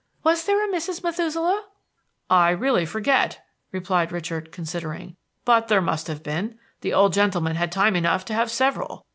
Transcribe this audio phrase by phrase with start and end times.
[0.23, 1.03] Was there a Mrs.
[1.03, 1.63] Methuselah?"
[2.27, 5.15] "I really forget," replied Richard, considering.
[5.45, 6.57] "But there must have been.
[6.79, 9.05] The old gentleman had time enough to have several.